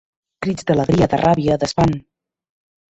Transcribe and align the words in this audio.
Crits 0.45 0.65
d'alegria, 0.71 1.09
de 1.13 1.21
ràbia, 1.23 1.59
d'espant. 1.65 1.97